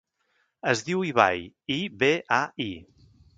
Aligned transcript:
Es 0.71 0.79
diu 0.87 1.03
Ibai: 1.09 1.43
i, 1.75 1.79
be, 2.01 2.11
a, 2.41 2.41
i. 2.67 2.69